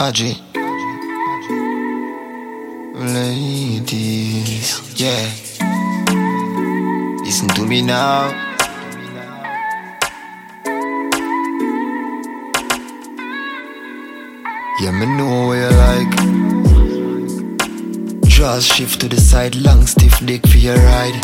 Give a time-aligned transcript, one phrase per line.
[0.00, 0.32] AJJI.
[2.94, 5.28] Ladies, yeah.
[7.22, 8.32] Listen to me now.
[14.80, 16.14] Yeah, me know what you like.
[18.22, 21.22] Draws shift to the side, long stiff dick for your ride.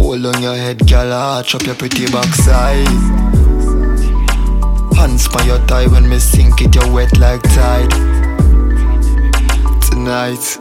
[0.00, 3.27] Hold on your head, girl, arch up your pretty backside.
[5.28, 7.90] Hands by your thigh when me sink it, you wet like tide.
[9.90, 10.58] Tonight,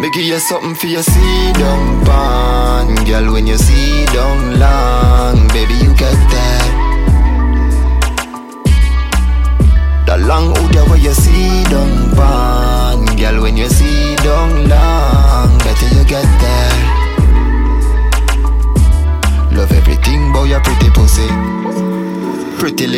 [0.00, 3.32] me give you something for your see down pan, girl.
[3.32, 4.85] When you see down long,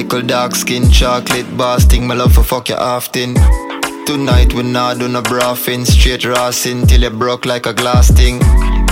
[0.02, 2.06] little dark skin, chocolate basting.
[2.06, 3.34] My love for fuck you often.
[4.06, 8.38] Tonight we not do no brothing, straight rossing till it broke like a glass thing.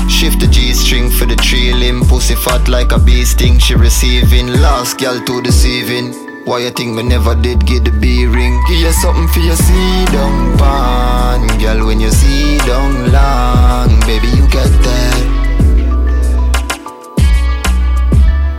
[0.08, 3.58] Shift the G string for the trailing, pussy fat like a bee sting.
[3.58, 6.12] She receiving, last girl too deceiving.
[6.44, 8.54] Why you think me never did get the B ring?
[8.68, 10.58] Give you something for your see down um,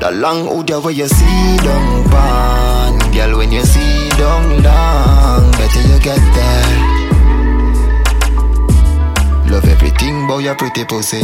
[0.07, 3.11] The long hood where you see down pan.
[3.11, 6.71] Girl, when you see down long Better you get there.
[9.51, 11.19] Love everything about your pretty pussy.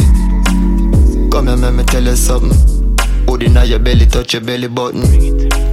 [1.30, 2.52] Come here, let me tell you something.
[3.26, 5.00] Hood inna your belly, touch your belly button.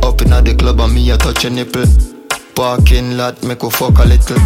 [0.05, 1.83] Up inna the club and me, I touch your nipple.
[2.55, 4.37] Parking lot, make we fuck a little.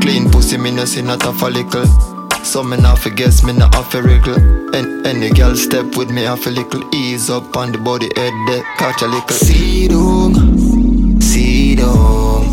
[0.00, 2.15] Clean pussy, me no see not a follicle
[2.46, 4.36] so me not forget, me not have to wriggle
[4.74, 8.32] and Any girl step with me have a little Ease up on the body head
[8.46, 9.28] there Catch a little.
[9.30, 12.44] See down, see down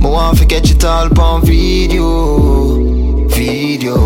[0.00, 2.76] Me want to get it all on video
[3.28, 3.96] Video.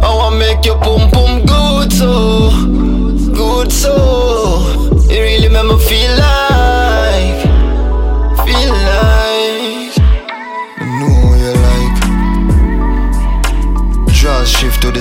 [0.00, 2.50] I want make your boom boom good so
[3.32, 4.88] Good so.
[5.10, 6.27] It really make me feel like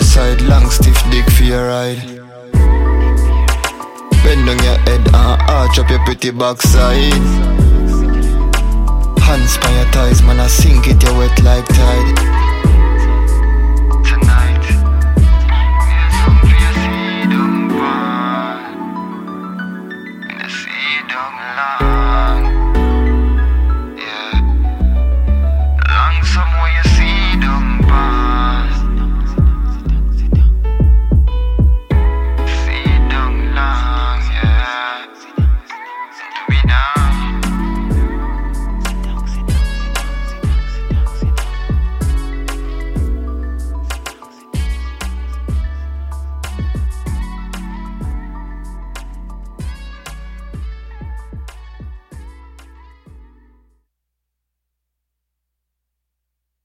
[0.08, 2.02] side, long stiff dick for your ride.
[4.24, 7.14] Bend down your head and arch up your pretty backside.
[9.20, 12.47] Hands by your thighs, man, I sink it, you wet like tide.